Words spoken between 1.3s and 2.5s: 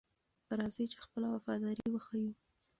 وفاداري وښیو.